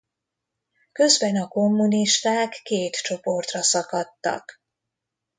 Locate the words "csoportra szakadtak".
2.95-4.61